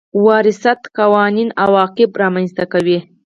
[0.25, 2.99] وراثت قوانين عواقب رامنځ ته کوي.